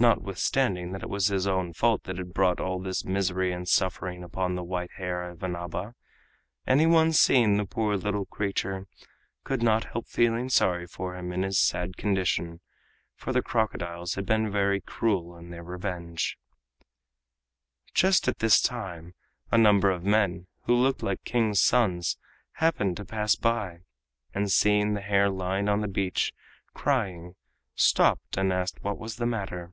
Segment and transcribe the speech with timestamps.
[0.00, 4.22] Notwithstanding that it was his own fault that had brought all this misery and suffering
[4.22, 5.96] upon the white hare of Inaba,
[6.68, 8.86] any one seeing the poor little creature
[9.42, 12.60] could not help feeling sorry for him in his sad condition,
[13.16, 16.38] for the crocodiles had been very cruel in their revenge.
[17.92, 19.14] Just at this time
[19.50, 22.16] a number of men, who looked like King's sons,
[22.62, 23.80] happened to pass by,
[24.32, 26.32] and seeing the hare lying on the beach
[26.72, 27.34] crying,
[27.74, 29.72] stopped and asked what was the matter.